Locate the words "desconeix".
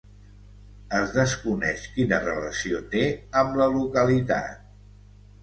1.17-1.83